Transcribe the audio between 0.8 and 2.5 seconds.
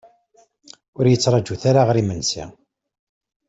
Ur yi-ttrajut ara ɣer imensi.